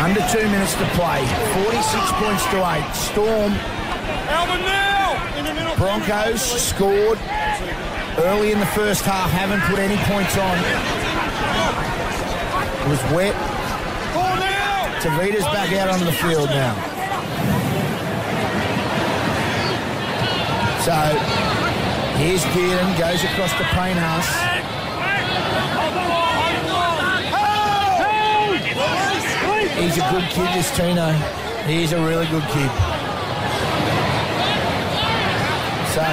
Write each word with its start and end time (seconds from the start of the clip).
Under 0.00 0.20
two 0.28 0.48
minutes 0.48 0.72
to 0.76 0.86
play. 0.96 1.26
46 1.68 2.12
points 2.16 2.44
to 2.48 2.58
eight. 2.72 2.90
Storm. 2.94 3.52
Broncos 5.76 6.40
scored 6.40 7.18
early 8.24 8.52
in 8.52 8.60
the 8.60 8.72
first 8.72 9.04
half. 9.04 9.30
Haven't 9.30 9.60
put 9.68 9.78
any 9.78 9.96
points 10.08 10.38
on. 10.38 10.56
It 12.80 12.88
was 12.88 13.02
wet. 13.12 13.34
Tevita's 15.02 15.44
back 15.44 15.72
out 15.74 15.90
onto 15.90 16.06
the 16.06 16.12
field 16.12 16.48
now. 16.48 16.74
So 20.80 20.96
here's 22.16 22.44
Gearan, 22.56 22.98
goes 22.98 23.22
across 23.24 23.52
to 23.52 23.64
Payne 23.76 23.98
Haas. 23.98 24.79
He's 29.80 29.96
a 29.96 30.06
good 30.10 30.28
kid, 30.30 30.48
this 30.54 30.70
Tino. 30.76 31.10
He's 31.66 31.92
a 31.92 32.00
really 32.04 32.26
good 32.26 32.44
kid. 32.52 32.70
So, 35.94 36.04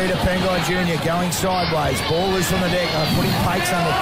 Tevita 0.00 0.16
Pangai 0.24 0.64
Jr. 0.64 0.96
going 1.04 1.30
sideways. 1.30 2.00
Ball 2.08 2.32
loose 2.32 2.50
on 2.52 2.60
the 2.62 2.68
deck. 2.68 2.88
I'm 2.96 3.14
putting 3.14 3.36
Pates 3.44 3.70
under. 3.70 3.92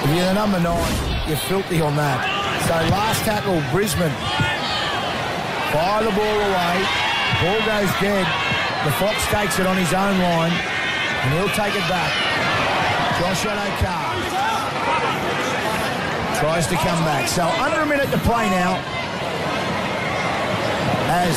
If 0.00 0.16
you're 0.16 0.24
the 0.24 0.32
number 0.32 0.58
nine, 0.60 1.28
you're 1.28 1.36
filthy 1.36 1.82
on 1.82 1.94
that. 1.96 2.24
So, 2.64 2.74
last 2.88 3.20
tackle, 3.28 3.60
Brisbane. 3.70 4.16
Fire 5.76 6.04
the 6.04 6.10
ball 6.16 6.38
away. 6.40 6.76
Ball 7.44 7.60
goes 7.68 7.92
dead. 8.00 8.24
The 8.88 8.92
Fox 8.96 9.20
takes 9.28 9.58
it 9.58 9.66
on 9.66 9.76
his 9.76 9.92
own 9.92 10.16
line, 10.24 10.52
and 10.56 11.34
he'll 11.36 11.52
take 11.52 11.76
it 11.76 11.84
back. 11.92 12.12
Josh 13.20 13.44
Addo-Carr 13.44 14.09
tries 16.40 16.66
to 16.66 16.76
come 16.76 16.98
back. 17.04 17.28
So 17.28 17.44
under 17.44 17.80
a 17.80 17.86
minute 17.86 18.10
to 18.10 18.18
play 18.24 18.48
now 18.48 18.80
as 21.12 21.36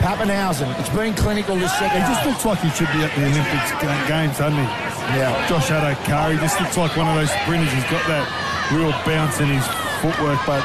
Papenhuyzen. 0.00 0.66
It's 0.80 0.88
been 0.88 1.14
clinical 1.14 1.54
this 1.54 1.70
second 1.78 2.02
He 2.02 2.08
just 2.08 2.26
looks 2.26 2.44
like 2.44 2.58
he 2.58 2.70
should 2.70 2.90
be 2.90 3.04
at 3.04 3.14
the 3.14 3.22
Olympics 3.22 3.70
games, 4.10 4.38
doesn't 4.38 4.58
he? 4.58 4.68
Yeah. 5.14 5.30
Josh 5.46 5.68
Addo-Carr, 5.70 6.32
he 6.32 6.38
just 6.38 6.58
looks 6.58 6.76
like 6.76 6.96
one 6.96 7.06
of 7.06 7.14
those 7.14 7.30
sprinters. 7.30 7.70
He's 7.70 7.86
got 7.86 8.02
that 8.08 8.26
real 8.72 8.90
bounce 9.04 9.38
in 9.38 9.46
his 9.46 9.62
footwork. 10.00 10.40
But 10.42 10.64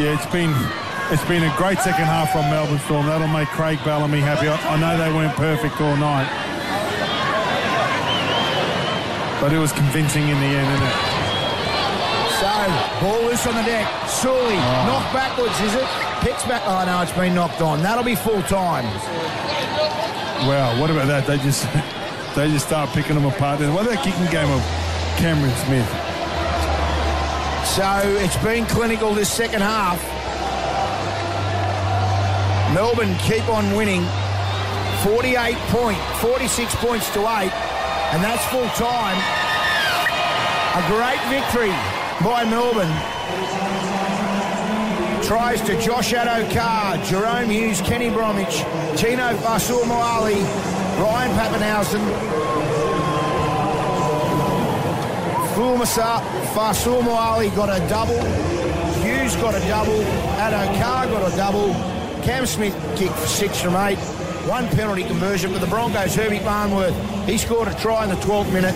yeah, 0.00 0.16
it's 0.16 0.26
been 0.32 0.50
it's 1.12 1.24
been 1.28 1.44
a 1.44 1.54
great 1.56 1.78
second 1.78 2.08
half 2.08 2.32
from 2.32 2.48
Melbourne 2.48 2.80
Storm. 2.88 3.06
That'll 3.06 3.28
make 3.28 3.48
Craig 3.48 3.78
Bellamy 3.84 4.20
happy. 4.20 4.48
I, 4.48 4.56
I 4.56 4.80
know 4.80 4.96
they 4.96 5.12
weren't 5.12 5.36
perfect 5.36 5.78
all 5.78 5.96
night, 5.96 6.26
but 9.44 9.52
it 9.52 9.58
was 9.58 9.72
convincing 9.72 10.26
in 10.26 10.40
the 10.40 10.50
end, 10.56 10.72
isn't 10.72 10.88
it? 10.88 11.11
Ball 13.00 13.22
loose 13.22 13.46
on 13.46 13.54
the 13.54 13.62
deck. 13.62 13.86
Sully, 14.08 14.54
oh. 14.56 14.84
knocked 14.86 15.12
backwards, 15.12 15.58
is 15.60 15.74
it? 15.74 15.86
Picks 16.20 16.44
back. 16.44 16.62
Oh, 16.64 16.84
no, 16.84 17.02
it's 17.02 17.12
been 17.12 17.34
knocked 17.34 17.60
on. 17.60 17.82
That'll 17.82 18.04
be 18.04 18.14
full 18.14 18.42
time. 18.42 18.84
Wow, 20.46 20.80
what 20.80 20.90
about 20.90 21.06
that? 21.08 21.26
They 21.26 21.38
just 21.38 21.64
they 22.36 22.48
just 22.50 22.66
start 22.66 22.90
picking 22.90 23.14
them 23.14 23.26
apart. 23.26 23.60
What 23.60 23.68
about 23.68 23.88
that 23.90 24.04
kicking 24.04 24.26
game 24.30 24.50
of 24.50 24.62
Cameron 25.18 25.54
Smith? 25.66 25.88
So, 27.74 28.02
it's 28.22 28.36
been 28.42 28.66
clinical 28.66 29.14
this 29.14 29.30
second 29.30 29.62
half. 29.62 30.00
Melbourne 32.74 33.16
keep 33.18 33.48
on 33.48 33.76
winning. 33.76 34.02
48 35.02 35.56
point, 35.74 35.98
46 36.20 36.74
points 36.76 37.10
to 37.14 37.20
8, 37.20 37.50
and 38.14 38.22
that's 38.22 38.44
full 38.46 38.68
time. 38.78 39.18
A 40.78 40.82
great 40.86 41.20
victory 41.28 41.74
by 42.22 42.44
Melbourne. 42.44 42.92
Tries 45.24 45.60
to 45.62 45.80
Josh 45.80 46.12
Addo-Carr, 46.12 46.98
Jahrome 46.98 47.50
Hughes, 47.50 47.80
Kenny 47.80 48.10
Bromwich, 48.10 48.64
Tino 48.96 49.36
Fa'asuamaleaui, 49.38 50.42
Ryan 51.00 51.30
Papenhuyzen, 51.36 52.00
Fulmasa, 55.54 56.20
Fa'asuamaleaui 56.54 57.54
got 57.56 57.68
a 57.68 57.88
double, 57.88 58.20
Hughes 59.02 59.34
got 59.36 59.54
a 59.54 59.60
double, 59.66 60.02
Addo-Carr 60.38 61.06
got 61.06 61.32
a 61.32 61.36
double, 61.36 61.72
Cam 62.22 62.46
Smith 62.46 62.74
kicked 62.96 63.14
for 63.14 63.26
six 63.26 63.60
from 63.60 63.74
eight, 63.76 63.98
one 64.46 64.68
penalty 64.68 65.02
conversion 65.02 65.52
for 65.52 65.58
the 65.58 65.66
Broncos, 65.66 66.14
Herbie 66.14 66.38
Farnworth. 66.40 66.94
He 67.26 67.38
scored 67.38 67.68
a 67.68 67.74
try 67.74 68.04
in 68.04 68.10
the 68.10 68.16
12th 68.16 68.52
minute, 68.52 68.74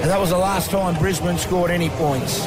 and 0.00 0.10
that 0.10 0.20
was 0.20 0.30
the 0.30 0.38
last 0.38 0.70
time 0.70 0.98
Brisbane 0.98 1.38
scored 1.38 1.70
any 1.70 1.90
points. 1.90 2.46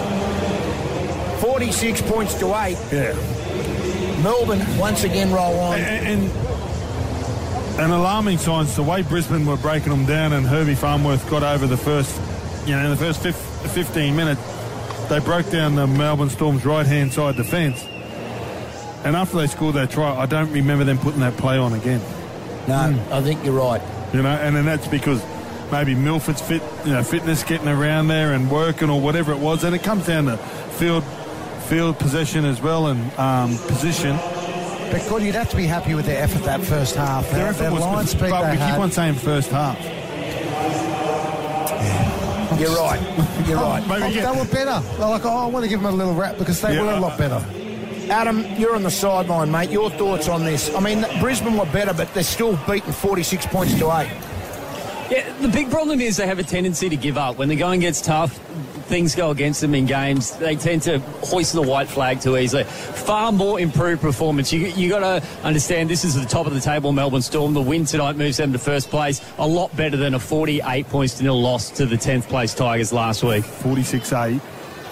46 1.41 2.01
points 2.03 2.33
to 2.35 2.47
8. 2.47 2.77
Yeah. 2.91 4.21
Melbourne 4.23 4.61
once 4.77 5.03
again 5.03 5.31
roll 5.31 5.59
on. 5.59 5.79
And, 5.79 6.21
and, 6.21 7.79
and 7.79 7.91
alarming 7.91 8.37
signs, 8.37 8.75
the 8.75 8.83
way 8.83 9.01
Brisbane 9.01 9.45
were 9.45 9.57
breaking 9.57 9.89
them 9.89 10.05
down 10.05 10.33
and 10.33 10.45
Herbie 10.45 10.75
Farnworth 10.75 11.29
got 11.29 11.43
over 11.43 11.67
the 11.67 11.77
first, 11.77 12.19
you 12.67 12.75
know, 12.75 12.83
in 12.83 12.89
the 12.91 12.97
first 12.97 13.21
fif- 13.23 13.35
15 13.35 14.15
minutes, 14.15 14.41
they 15.09 15.19
broke 15.19 15.49
down 15.49 15.75
the 15.75 15.87
Melbourne 15.87 16.29
Storm's 16.29 16.65
right-hand 16.65 17.13
side 17.13 17.35
defence. 17.35 17.83
And 19.03 19.15
after 19.15 19.37
they 19.37 19.47
scored 19.47 19.75
that 19.75 19.89
try, 19.91 20.15
I 20.15 20.25
don't 20.25 20.51
remember 20.51 20.83
them 20.83 20.97
putting 20.97 21.21
that 21.21 21.37
play 21.37 21.57
on 21.57 21.73
again. 21.73 22.01
No, 22.67 22.91
hmm. 22.91 23.13
I 23.13 23.21
think 23.21 23.43
you're 23.43 23.53
right. 23.53 23.81
You 24.13 24.21
know, 24.21 24.29
and 24.29 24.55
then 24.55 24.65
that's 24.65 24.87
because 24.87 25.23
maybe 25.71 25.95
Milford's 25.95 26.41
fit, 26.41 26.61
you 26.85 26.93
know, 26.93 27.03
fitness 27.03 27.43
getting 27.43 27.67
around 27.67 28.07
there 28.07 28.33
and 28.33 28.49
working 28.49 28.89
or 28.89 28.99
whatever 28.99 29.31
it 29.31 29.39
was. 29.39 29.63
And 29.63 29.75
it 29.75 29.83
comes 29.83 30.05
down 30.07 30.25
to 30.25 30.37
field, 30.37 31.03
field 31.67 31.97
possession 31.99 32.45
as 32.45 32.61
well 32.61 32.87
and 32.87 33.11
um, 33.19 33.57
position. 33.67 34.15
But 34.91 35.05
God, 35.09 35.21
you'd 35.21 35.35
have 35.35 35.49
to 35.51 35.55
be 35.57 35.65
happy 35.65 35.93
with 35.93 36.05
their 36.07 36.21
effort 36.23 36.43
that 36.43 36.61
first 36.61 36.95
half. 36.95 37.29
Their, 37.31 37.47
effort 37.47 37.59
their 37.63 37.71
was- 37.71 37.81
line 37.81 38.07
speed 38.07 38.29
but 38.31 38.41
they 38.43 38.51
we 38.57 38.71
keep 38.71 38.79
on 38.79 38.91
saying 38.91 39.15
first 39.15 39.51
half. 39.51 39.77
You're 42.59 42.75
right. 42.75 42.99
You're 43.47 43.57
right. 43.57 43.81
Maybe 43.87 44.03
Oh, 44.03 44.11
get- 44.11 44.33
they 44.33 44.39
were 44.39 44.45
better. 44.47 44.81
Well, 44.99 45.11
like, 45.11 45.25
oh, 45.25 45.29
I 45.29 45.45
want 45.45 45.63
to 45.63 45.69
give 45.69 45.81
them 45.81 45.93
a 45.93 45.95
little 45.95 46.13
rap 46.15 46.37
because 46.37 46.59
they 46.61 46.73
Yeah, 46.75 46.83
were 46.83 46.91
a 46.93 46.99
lot 46.99 47.17
better. 47.17 47.43
Adam, 48.11 48.43
you're 48.57 48.75
on 48.75 48.81
the 48.83 48.89
sideline, 48.91 49.51
mate. 49.51 49.69
Your 49.69 49.89
thoughts 49.91 50.27
on 50.27 50.43
this? 50.43 50.73
I 50.73 50.79
mean, 50.79 51.05
Brisbane 51.21 51.55
were 51.55 51.67
better, 51.67 51.93
but 51.93 52.11
they're 52.15 52.23
still 52.23 52.57
beating 52.67 52.91
46 52.91 53.45
points 53.45 53.77
to 53.77 53.91
8. 53.95 54.09
Yeah, 55.09 55.31
the 55.41 55.47
big 55.47 55.71
problem 55.71 56.01
is 56.01 56.17
they 56.17 56.27
have 56.27 56.39
a 56.39 56.43
tendency 56.43 56.89
to 56.89 56.95
give 56.95 57.17
up. 57.17 57.37
When 57.37 57.49
the 57.49 57.55
going 57.55 57.79
gets 57.79 57.99
tough, 58.01 58.33
things 58.89 59.15
go 59.15 59.31
against 59.31 59.61
them 59.61 59.73
in 59.73 59.85
games. 59.87 60.35
They 60.37 60.55
tend 60.55 60.83
to 60.83 60.99
hoist 60.99 61.53
the 61.53 61.61
white 61.63 61.87
flag 61.87 62.21
too 62.21 62.37
easily. 62.37 62.63
Far 62.63 63.31
more 63.31 63.59
improved 63.59 64.01
performance. 64.01 64.53
You 64.53 64.67
you 64.67 64.87
got 64.89 64.99
to 65.21 65.27
understand 65.43 65.89
this 65.89 66.03
is 66.05 66.13
the 66.13 66.25
top 66.27 66.45
of 66.45 66.53
the 66.53 66.59
table. 66.59 66.91
Melbourne 66.91 67.21
Storm. 67.23 67.53
The 67.55 67.61
win 67.61 67.85
tonight 67.85 68.17
moves 68.17 68.37
them 68.37 68.53
to 68.53 68.59
first 68.59 68.89
place. 68.89 69.19
A 69.39 69.47
lot 69.47 69.75
better 69.75 69.97
than 69.97 70.13
a 70.13 70.19
48 70.19 70.87
points 70.89 71.15
to 71.15 71.23
nil 71.23 71.41
loss 71.41 71.71
to 71.71 71.85
the 71.87 71.95
10th 71.95 72.27
place 72.27 72.53
Tigers 72.53 72.93
last 72.93 73.23
week. 73.23 73.43
46-8 73.43 74.39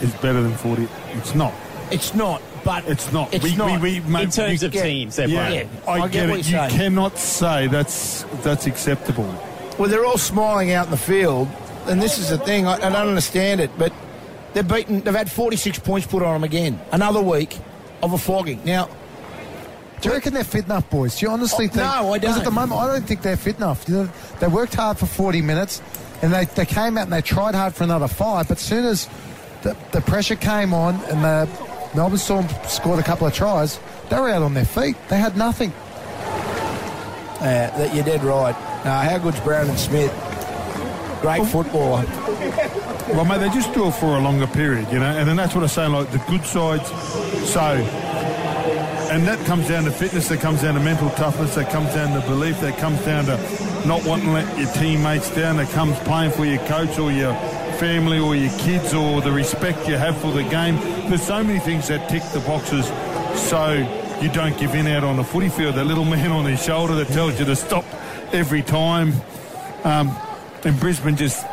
is 0.01 0.13
better 0.15 0.41
than 0.41 0.53
40. 0.55 0.87
It's 1.13 1.35
not. 1.35 1.53
It's 1.91 2.13
not, 2.15 2.41
but 2.65 2.85
It's 2.87 3.11
not. 3.13 3.33
It's 3.33 3.43
we, 3.43 3.55
not. 3.55 3.79
We, 3.81 3.99
we, 4.01 4.09
mate, 4.09 4.23
In 4.25 4.29
terms 4.31 4.61
we- 4.61 4.65
of 4.67 4.73
get- 4.73 4.83
teams, 4.83 5.15
they're 5.15 5.27
yeah, 5.29 5.45
playing. 5.47 5.69
Yeah, 5.85 5.89
I, 5.89 5.93
I 5.93 5.99
get, 6.07 6.11
get 6.11 6.29
what 6.29 6.39
it. 6.39 6.49
you're 6.49 6.63
You 6.63 6.69
saying. 6.69 6.81
cannot 6.81 7.17
say 7.17 7.67
that's 7.67 8.23
that's 8.43 8.65
acceptable. 8.67 9.31
Well, 9.77 9.89
they're 9.89 10.05
all 10.05 10.17
smiling 10.17 10.71
out 10.71 10.85
in 10.85 10.91
the 10.91 10.97
field, 10.97 11.47
and 11.85 12.01
this 12.01 12.17
is 12.17 12.29
the 12.29 12.37
thing. 12.37 12.65
I, 12.65 12.73
I 12.75 12.77
don't 12.89 12.95
understand 13.07 13.59
it, 13.61 13.69
but 13.77 13.93
they're 14.53 14.63
beaten. 14.63 15.01
They've 15.01 15.13
had 15.13 15.31
46 15.31 15.79
points 15.79 16.07
put 16.07 16.23
on 16.23 16.33
them 16.33 16.43
again. 16.43 16.79
Another 16.91 17.21
week 17.21 17.57
of 18.01 18.13
a 18.13 18.17
flogging. 18.17 18.63
Now, 18.65 18.89
Do 20.01 20.09
you 20.09 20.15
reckon 20.15 20.33
they're 20.33 20.43
fit 20.43 20.65
enough, 20.65 20.89
boys? 20.89 21.19
Do 21.19 21.25
you 21.25 21.31
honestly 21.31 21.65
Oh, 21.65 21.69
think? 21.69 21.75
no, 21.75 22.13
I 22.13 22.17
don't. 22.17 22.37
at 22.37 22.43
the 22.43 22.51
moment, 22.51 22.79
I 22.81 22.87
don't 22.87 23.05
think 23.07 23.21
they're 23.21 23.37
fit 23.37 23.57
enough. 23.57 23.87
You 23.87 23.95
know, 23.95 24.09
they 24.39 24.47
worked 24.47 24.73
hard 24.75 24.97
for 24.97 25.05
40 25.05 25.41
minutes, 25.41 25.81
and 26.21 26.33
they, 26.33 26.45
they 26.45 26.65
came 26.65 26.97
out 26.97 27.03
and 27.05 27.13
they 27.13 27.21
tried 27.21 27.53
hard 27.55 27.75
for 27.75 27.83
another 27.83 28.07
five. 28.07 28.47
But 28.47 28.57
as 28.57 28.63
soon 28.63 28.85
as 28.85 29.07
the, 29.61 29.75
the 29.91 30.01
pressure 30.01 30.35
came 30.35 30.73
on 30.73 30.95
and 31.05 31.23
the 31.23 31.49
Melbourne 31.95 32.17
Storm 32.19 32.47
scored 32.67 32.99
a 32.99 33.03
couple 33.03 33.25
of 33.27 33.33
tries, 33.33 33.79
they 34.09 34.19
were 34.19 34.29
out 34.29 34.41
on 34.41 34.53
their 34.55 34.65
feet. 34.65 34.95
They 35.09 35.17
had 35.17 35.35
nothing. 35.37 35.71
Uh, 37.39 37.77
that 37.77 37.93
you're 37.93 38.03
dead 38.03 38.23
right. 38.23 38.55
Uh, 38.85 39.01
how 39.01 39.17
good's 39.17 39.39
Brown 39.41 39.69
and 39.69 39.79
Smith? 39.79 40.11
Great 41.21 41.45
footballer. 41.47 42.05
Well, 43.09 43.25
mate, 43.25 43.39
they 43.39 43.49
just 43.49 43.73
do 43.73 43.87
it 43.87 43.93
for 43.93 44.17
a 44.17 44.19
longer 44.19 44.47
period, 44.47 44.91
you 44.91 44.99
know, 44.99 45.05
and 45.05 45.27
then 45.27 45.37
that's 45.37 45.55
what 45.55 45.63
I 45.63 45.67
say, 45.67 45.87
like 45.87 46.11
the 46.11 46.17
good 46.29 46.43
sides. 46.45 46.89
So, 47.49 47.61
and 49.11 49.25
that 49.25 49.43
comes 49.45 49.67
down 49.69 49.85
to 49.85 49.91
fitness, 49.91 50.27
that 50.27 50.41
comes 50.41 50.61
down 50.61 50.73
to 50.73 50.81
mental 50.81 51.09
toughness, 51.11 51.55
that 51.55 51.71
comes 51.71 51.93
down 51.93 52.19
to 52.19 52.27
belief, 52.27 52.59
that 52.59 52.77
comes 52.77 52.99
down 53.05 53.25
to 53.25 53.37
not 53.87 54.03
wanting 54.05 54.25
to 54.25 54.33
let 54.33 54.57
your 54.57 54.69
teammates 54.73 55.33
down, 55.33 55.55
that 55.57 55.69
comes 55.69 55.97
playing 55.99 56.31
for 56.31 56.45
your 56.45 56.59
coach 56.65 56.99
or 56.99 57.11
your 57.11 57.33
family 57.79 58.19
or 58.19 58.35
your 58.35 58.51
kids 58.59 58.93
or 58.93 59.21
the 59.21 59.31
respect 59.31 59.87
you 59.87 59.95
have 59.95 60.17
for 60.17 60.31
the 60.31 60.43
game. 60.43 60.75
There's 61.09 61.25
so 61.25 61.41
many 61.43 61.59
things 61.59 61.87
that 61.87 62.09
tick 62.09 62.23
the 62.33 62.41
boxes 62.41 62.87
so 63.39 64.06
you 64.21 64.29
don't 64.29 64.57
give 64.57 64.73
in 64.75 64.87
out 64.87 65.03
on 65.03 65.17
the 65.17 65.23
footy 65.23 65.49
field. 65.49 65.75
That 65.75 65.85
little 65.85 66.05
man 66.05 66.31
on 66.31 66.45
his 66.45 66.63
shoulder 66.63 66.95
that 66.95 67.07
tells 67.07 67.39
you 67.39 67.45
to 67.45 67.55
stop 67.55 67.85
every 68.31 68.61
time. 68.61 69.13
Um, 69.83 70.15
and 70.63 70.79
Brisbane 70.79 71.15
just 71.15 71.45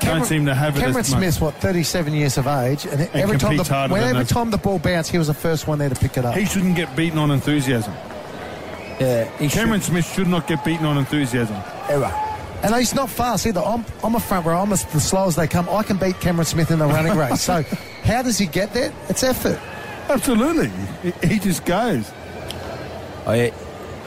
don't 0.00 0.24
seem 0.24 0.46
to 0.46 0.54
have 0.54 0.76
it 0.76 0.80
Cameron 0.80 0.98
as 0.98 1.10
much. 1.10 1.18
Smith's 1.18 1.40
what 1.40 1.54
37 1.54 2.14
years 2.14 2.38
of 2.38 2.46
age, 2.46 2.86
and, 2.86 3.00
every 3.14 3.38
time 3.38 3.56
the 3.56 3.64
harder 3.64 3.92
when 3.92 4.02
every 4.02 4.24
time 4.24 4.50
the 4.50 4.58
ball 4.58 4.78
bounced, 4.78 5.10
he 5.10 5.18
was 5.18 5.26
the 5.26 5.34
first 5.34 5.66
one 5.66 5.78
there 5.78 5.88
to 5.88 5.94
pick 5.94 6.16
it 6.16 6.24
up. 6.24 6.34
He 6.34 6.44
shouldn't 6.44 6.76
get 6.76 6.94
beaten 6.96 7.18
on 7.18 7.30
enthusiasm. 7.30 7.92
Yeah, 9.00 9.24
he 9.38 9.48
Cameron 9.48 9.80
Smith 9.80 10.12
should 10.12 10.28
not 10.28 10.46
get 10.46 10.64
beaten 10.64 10.86
on 10.86 10.98
enthusiasm. 10.98 11.56
should, 11.88 11.94
ever. 11.94 12.30
And 12.62 12.74
he's 12.74 12.94
not 12.94 13.08
fast 13.08 13.46
either. 13.46 13.62
I'm, 13.62 13.86
I'm 14.04 14.14
a 14.14 14.20
front 14.20 14.44
row. 14.44 14.60
I'm 14.60 14.70
as 14.72 14.82
slow 14.82 15.26
as 15.26 15.36
they 15.36 15.48
come. 15.48 15.66
I 15.70 15.82
can 15.82 15.96
beat 15.96 16.20
Cameron 16.20 16.44
Smith 16.44 16.70
in 16.70 16.78
the 16.78 16.86
running 16.86 17.16
race. 17.16 17.40
So, 17.40 17.62
how 18.04 18.22
does 18.22 18.36
he 18.36 18.46
get 18.46 18.74
there? 18.74 18.92
It's 19.08 19.22
effort. 19.22 19.58
Absolutely. 20.10 20.70
He, 21.28 21.38
just 21.38 21.64
goes. 21.64 22.10
I, 23.26 23.52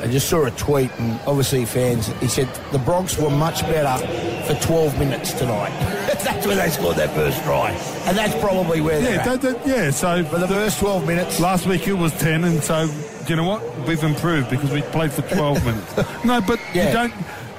I 0.02 0.08
just 0.08 0.28
saw 0.28 0.46
a 0.46 0.52
tweet, 0.52 0.92
and 1.00 1.20
obviously 1.26 1.66
fans. 1.66 2.08
He 2.20 2.28
said 2.28 2.48
the 2.72 2.80
Bronx 2.80 3.18
were 3.18 3.30
much 3.30 3.62
better 3.62 4.06
for 4.46 4.60
12 4.68 5.00
minutes 5.00 5.32
tonight. 5.32 5.70
that's 6.24 6.46
where 6.46 6.56
they 6.58 6.70
scored 6.70 6.98
their 6.98 7.08
first 7.10 7.42
try, 7.44 7.72
and 8.06 8.18
that's 8.18 8.38
probably 8.42 8.82
where 8.82 9.02
Yeah, 9.02 9.22
at. 9.22 9.42
that, 9.42 9.42
that, 9.42 9.68
yeah. 9.68 9.90
So 9.92 10.24
For 10.26 10.40
the 10.40 10.48
first 10.48 10.80
12 10.80 11.08
minutes, 11.08 11.40
last 11.40 11.66
week 11.66 11.88
it 11.88 11.94
was 11.94 12.12
10, 12.20 12.44
and 12.44 12.62
so, 12.62 12.90
you 13.28 13.36
know 13.38 13.48
what? 13.48 13.88
We've 13.88 14.04
improved 14.04 14.50
because 14.50 14.72
we 14.72 14.82
played 14.82 15.12
for 15.14 15.22
12 15.22 15.66
minutes. 15.66 15.98
No, 16.26 16.42
but 16.42 16.60
Yeah. 16.74 16.88
you 16.88 16.94
don't, 16.94 17.14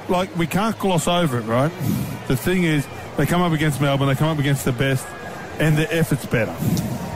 like, 0.07 0.35
we 0.37 0.45
can't 0.45 0.77
gloss 0.77 1.07
over 1.07 1.39
it, 1.39 1.43
right? 1.45 1.71
The 2.27 2.37
thing 2.37 2.63
is, 2.63 2.85
they 3.17 3.25
come 3.25 3.41
up 3.41 3.53
against 3.53 3.81
Melbourne, 3.81 4.07
they 4.07 4.15
come 4.15 4.29
up 4.29 4.39
against 4.39 4.65
the 4.65 4.71
best, 4.71 5.05
and 5.59 5.75
the 5.77 5.91
effort's 5.91 6.25
better. 6.27 6.53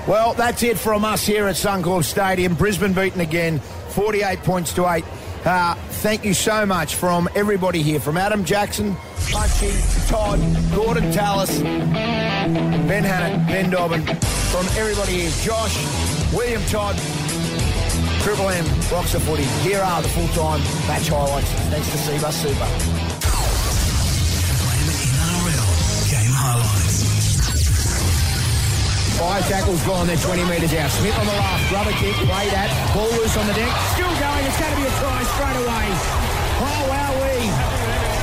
Well, 0.09 0.33
that's 0.33 0.63
it 0.63 0.79
from 0.79 1.05
us 1.05 1.23
here 1.23 1.47
at 1.47 1.53
Suncorp 1.53 2.03
Stadium. 2.03 2.55
Brisbane 2.55 2.93
beaten 2.93 3.21
again, 3.21 3.59
48 3.89 4.39
points 4.39 4.73
to 4.73 4.91
8. 4.91 5.05
Uh, 5.45 5.75
thank 5.75 6.25
you 6.25 6.33
so 6.33 6.65
much 6.65 6.95
from 6.95 7.29
everybody 7.35 7.83
here, 7.83 7.99
from 7.99 8.17
Adam 8.17 8.43
Jackson, 8.43 8.95
Punchy, 9.29 9.71
Todd, 10.07 10.39
Gordon 10.73 11.11
Tallis, 11.11 11.61
Ben 11.61 13.03
Hannant, 13.03 13.45
Ben 13.45 13.69
Dobbin, 13.69 14.01
from 14.01 14.65
everybody 14.79 15.11
here, 15.11 15.31
Josh, 15.43 15.77
William 16.33 16.63
Todd, 16.63 16.97
Triple 18.23 18.49
M, 18.49 18.65
Boxer 18.89 19.19
Footy. 19.19 19.43
Here 19.61 19.79
are 19.79 20.01
the 20.01 20.09
full-time 20.09 20.61
match 20.87 21.07
highlights. 21.09 21.51
Thanks 21.69 21.87
to 21.91 21.97
Cbus 21.97 22.33
Super. 22.33 23.08
Five 29.19 29.43
tackles 29.51 29.83
gone, 29.83 30.07
they're 30.07 30.15
20 30.15 30.47
metres 30.47 30.71
out. 30.79 30.87
Smith 30.95 31.11
on 31.19 31.27
the 31.27 31.35
left, 31.35 31.67
rubber 31.75 31.91
kick, 31.99 32.15
played 32.23 32.55
at, 32.55 32.71
ball 32.95 33.11
loose 33.19 33.35
on 33.35 33.43
the 33.51 33.53
deck. 33.53 33.67
Still 33.91 34.07
going, 34.15 34.43
it's 34.47 34.55
going 34.55 34.71
to 34.71 34.79
be 34.79 34.87
a 34.87 34.93
try 34.95 35.19
straight 35.35 35.59
away. 35.59 35.85
Oh, 36.63 36.81
wowee. 36.87 37.51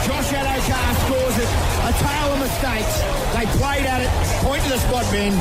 Josh 0.09 0.33
Addo-Carr 0.33 0.93
scores 1.05 1.37
it. 1.37 1.51
A 1.85 1.93
tale 2.01 2.33
of 2.33 2.41
mistakes. 2.41 2.97
They 3.37 3.45
played 3.61 3.85
at 3.85 4.09
it, 4.09 4.11
point 4.41 4.65
to 4.65 4.71
the 4.73 4.81
spot, 4.81 5.05
Ben. 5.13 5.37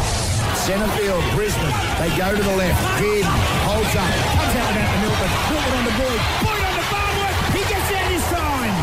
Centre 0.67 0.91
field, 0.99 1.23
Brisbane. 1.39 1.71
They 2.03 2.11
go 2.19 2.35
to 2.35 2.43
the 2.43 2.55
left. 2.59 2.75
Gid 2.99 3.23
holds 3.63 3.95
up, 3.95 4.11
comes 4.35 4.55
out 4.59 4.69
and 4.75 4.79
out 4.83 4.91
to 4.91 4.99
Milton. 5.07 5.31
Milton 5.55 5.71
on 5.71 5.85
the 5.87 5.95
board. 5.95 6.19
Boyd 6.43 6.63
on 6.67 6.75
the 6.75 6.87
Farnworth. 6.91 7.39
He 7.55 7.63
gets 7.63 7.87
out 7.95 8.07
this 8.11 8.27
time. 8.27 8.75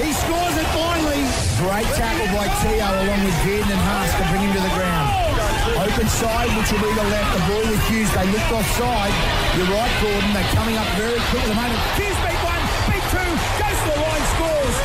He 0.00 0.08
scores 0.16 0.56
it 0.56 0.68
finally. 0.72 1.20
Great 1.60 1.88
tackle 2.00 2.32
by 2.32 2.48
Tio 2.64 2.80
along 2.80 3.20
with 3.28 3.36
Gid 3.44 3.68
and 3.68 3.82
Haas 3.84 4.08
to 4.16 4.24
bring 4.32 4.40
him 4.40 4.52
to 4.56 4.62
the 4.64 4.72
ground. 4.72 5.53
Open 5.72 6.08
side, 6.12 6.52
which 6.60 6.68
will 6.68 6.84
be 6.84 6.92
the 6.92 7.08
left. 7.08 7.30
The 7.32 7.42
ball 7.48 7.64
with 7.64 7.80
Hughes. 7.88 8.12
They 8.12 8.28
looked 8.28 8.52
offside. 8.52 9.16
You're 9.56 9.72
right, 9.72 9.94
Gordon. 10.04 10.28
They're 10.36 10.52
coming 10.52 10.76
up 10.76 10.84
very 11.00 11.16
quick 11.32 11.40
at 11.40 11.48
the 11.48 11.56
moment. 11.56 11.80
Hughes 11.96 12.18
beat 12.20 12.40
one, 12.44 12.64
beat 12.84 13.04
two, 13.08 13.30
goes 13.56 13.78
to 13.80 13.88
the 13.88 13.98
line, 14.04 14.24
scores. 14.36 14.76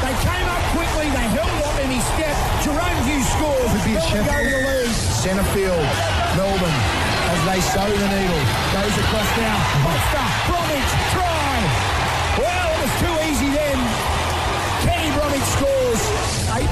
They 0.00 0.14
came 0.24 0.48
up 0.48 0.64
quickly. 0.72 1.06
They 1.12 1.26
held 1.28 1.58
on 1.68 1.76
and 1.76 1.92
he 1.92 2.00
stepped. 2.16 2.40
Jahrome 2.64 3.00
Hughes 3.04 3.28
scores. 3.36 3.68
Could 3.68 3.84
be 3.84 3.94
a 4.00 4.04
go 4.24 4.32
to 4.32 4.48
the 4.48 4.60
lead. 4.64 4.92
Centre 5.20 5.48
field, 5.52 5.84
Melbourne, 6.40 6.80
as 7.32 7.40
they 7.44 7.60
sew 7.60 7.84
the 7.84 8.08
needle. 8.16 8.44
Goes 8.72 8.96
across 8.96 9.30
now. 9.36 9.56
Monster, 9.84 10.24
Bromwich, 10.48 10.92
try. 11.12 11.52
Well, 12.40 12.64
it 12.72 12.78
was 12.80 12.92
too 13.00 13.13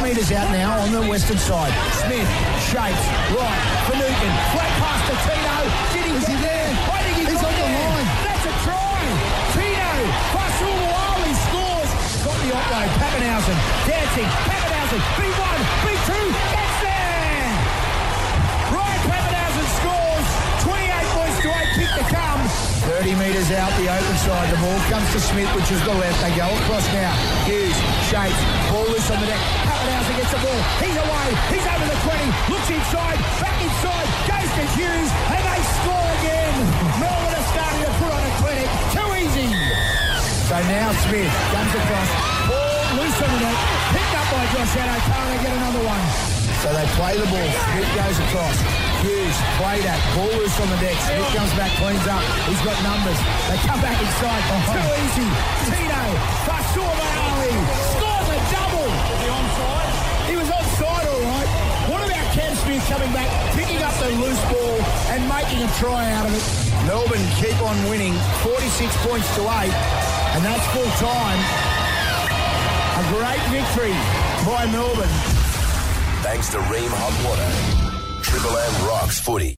metres 0.03 0.33
out 0.33 0.51
now 0.51 0.79
on 0.83 0.91
the 0.93 1.03
western 1.09 1.39
side. 1.39 1.71
Smith 2.03 2.27
shapes 2.67 3.05
right 3.31 3.61
for 3.87 3.95
Newton. 3.95 4.33
Flat 4.51 4.73
pass 4.83 5.01
to 5.07 5.15
Tino. 5.23 5.57
Did 5.95 6.05
he 6.11 6.13
Is 6.19 6.27
he 6.27 6.37
there? 6.43 6.71
I 6.91 6.99
think 7.07 7.17
he's, 7.23 7.29
He's 7.31 7.43
on 7.43 7.55
the 7.55 7.63
there. 7.63 7.87
line. 7.87 8.09
That's 8.27 8.45
a 8.51 8.55
try. 8.67 8.99
Tino. 9.55 9.91
Fasul 10.35 10.75
Wali 10.91 11.33
scores. 11.47 11.91
Got 12.27 12.37
the 12.43 12.51
offload. 12.51 12.91
Papenhuyzen 12.99 13.57
dancing. 13.87 14.29
Papenhuyzen. 14.51 15.01
B1. 15.23 15.59
B2. 15.87 16.11
Gets 16.51 16.77
there. 16.83 17.53
Ryan 18.75 19.03
Papenhuyzen 19.07 19.67
scores. 19.79 20.27
28 20.67 21.15
points 21.15 21.39
to 21.47 21.49
8. 21.49 21.79
Kick 21.79 21.91
to 21.95 22.05
come. 22.11 22.41
30 22.91 23.15
metres 23.23 23.49
out 23.55 23.71
the 23.79 23.87
open 23.87 24.17
side. 24.19 24.51
The 24.51 24.59
ball 24.59 24.79
comes 24.91 25.07
to 25.15 25.21
Smith, 25.23 25.51
which 25.55 25.71
is 25.71 25.79
the 25.87 25.95
left. 25.95 26.19
They 26.27 26.35
go 26.35 26.51
across 26.67 26.87
now. 26.91 27.15
Hughes 27.47 27.79
shapes. 28.13 28.41
Ball 28.69 28.85
loose 28.93 29.09
on 29.09 29.19
the 29.25 29.27
deck. 29.27 29.41
Papenhuyzen 29.65 30.15
gets 30.21 30.33
the 30.37 30.41
ball. 30.45 30.61
He's 30.85 30.97
away. 31.01 31.29
He's 31.49 31.65
over 31.65 31.87
the 31.89 31.99
20. 32.05 32.53
Looks 32.53 32.69
inside. 32.69 33.19
Back 33.41 33.57
inside. 33.65 34.07
Goes 34.29 34.51
to 34.53 34.65
Hughes. 34.77 35.11
And 35.33 35.43
they 35.49 35.61
score 35.81 36.09
again. 36.21 36.55
Melbourne 37.01 37.37
are 37.41 37.49
starting 37.49 37.83
to 37.89 37.93
put 37.97 38.11
on 38.13 38.23
a 38.23 38.33
clinic. 38.37 38.69
Too 38.93 39.09
easy. 39.17 39.49
So 40.45 40.57
now 40.69 40.93
Smith 41.09 41.33
comes 41.57 41.73
across. 41.73 42.11
Ball 42.53 43.01
loose 43.01 43.19
on 43.25 43.31
the 43.33 43.41
deck. 43.49 43.59
Picked 43.97 44.15
up 44.21 44.27
by 44.29 44.45
Josh 44.53 44.75
Addo-Carr. 44.77 45.25
They 45.33 45.39
get 45.41 45.53
another 45.57 45.83
one. 45.89 46.05
So 46.61 46.69
they 46.69 46.87
play 47.01 47.17
the 47.17 47.29
ball. 47.33 47.51
Smith 47.65 47.91
goes 47.97 48.19
across. 48.29 48.57
Hughes 49.01 49.37
played 49.57 49.89
at. 49.89 50.01
Ball 50.13 50.29
loose 50.37 50.57
on 50.61 50.69
the 50.69 50.79
deck. 50.85 50.97
Smith 51.01 51.33
comes 51.33 51.53
back, 51.57 51.73
cleans 51.81 52.07
up. 52.13 52.21
He's 52.45 52.61
got 52.61 52.77
numbers. 52.85 53.19
They 53.49 53.57
come 53.65 53.81
back 53.81 53.97
inside. 53.97 54.43
Oh. 54.53 54.77
Too 54.77 54.89
easy. 55.01 55.29
Tino. 55.73 56.03
Fasua 56.45 56.93
Ali. 57.33 58.02
Scores. 59.13 59.23
He 59.23 59.29
onside? 59.29 59.93
He 60.31 60.37
was 60.37 60.49
onside, 60.49 61.07
all 61.13 61.21
right. 61.21 61.49
What 61.91 62.01
about 62.07 62.27
Cam 62.33 62.55
Smith 62.57 62.85
coming 62.89 63.13
back, 63.13 63.29
picking 63.55 63.83
up 63.83 63.95
the 64.01 64.09
loose 64.17 64.41
ball 64.49 64.79
and 65.13 65.29
making 65.29 65.63
a 65.63 65.71
try 65.77 66.11
out 66.13 66.27
of 66.27 66.33
it? 66.33 66.45
Melbourne 66.87 67.27
keep 67.37 67.59
on 67.63 67.77
winning. 67.89 68.15
46 68.43 68.97
points 69.07 69.29
to 69.37 69.43
8. 69.43 69.73
And 70.35 70.45
that's 70.45 70.67
full 70.73 70.91
time. 70.97 71.41
A 72.97 73.05
great 73.13 73.43
victory 73.51 73.97
by 74.47 74.67
Melbourne. 74.71 75.17
Thanks 76.23 76.49
to 76.51 76.59
Rheem 76.59 76.91
Hot 76.93 77.15
Water. 77.27 78.23
Triple 78.23 78.57
M 78.57 78.87
rocks 78.89 79.21
footy. 79.21 79.57